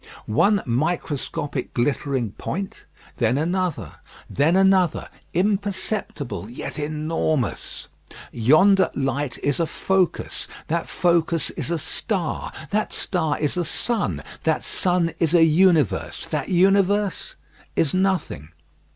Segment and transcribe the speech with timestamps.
[0.25, 2.85] One microscopic glittering point;
[3.17, 7.87] then another; then another; imperceptible, yet enormous.
[8.31, 14.23] Yonder light is a focus; that focus is a star; that star is a sun;
[14.41, 17.35] that sun is a universe; that universe
[17.75, 18.49] is nothing.